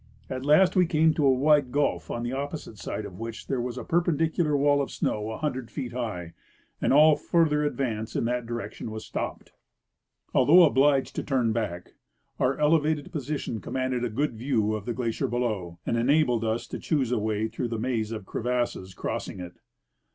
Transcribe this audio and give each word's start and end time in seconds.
At 0.31 0.43
last 0.43 0.75
we 0.75 0.87
came 0.87 1.13
to 1.13 1.25
a 1.27 1.31
wide 1.31 1.71
gulf 1.71 2.09
on 2.09 2.23
the 2.23 2.33
opposite 2.33 2.79
side 2.79 3.05
of 3.05 3.19
which 3.19 3.45
there 3.45 3.61
was 3.61 3.77
a 3.77 3.83
perpendicular 3.83 4.57
wall 4.57 4.81
of 4.81 4.89
snow 4.89 5.29
a 5.29 5.37
hundred 5.37 5.69
feet 5.69 5.91
high, 5.93 6.33
and 6.81 6.91
all 6.91 7.15
further 7.15 7.63
advance 7.63 8.15
in 8.15 8.25
that 8.25 8.47
direction 8.47 8.89
was 8.89 9.05
stopped. 9.05 9.51
Although 10.33 10.63
obliged 10.63 11.15
to 11.17 11.23
turn 11.23 11.51
back, 11.53 11.93
our 12.39 12.57
elevated 12.57 13.11
position 13.11 13.61
commanded 13.61 14.03
a 14.03 14.09
good 14.09 14.33
view 14.33 14.73
of 14.73 14.85
the 14.85 14.93
glacier 14.95 15.27
below 15.27 15.77
and 15.85 15.97
enabled 15.97 16.43
us 16.43 16.65
to 16.69 16.79
choose 16.79 17.11
a 17.11 17.19
way 17.19 17.47
through 17.47 17.67
the 17.67 17.77
maze 17.77 18.11
of 18.11 18.25
crevasses 18.25 18.95
crossing 18.95 19.39
it. 19.39 19.53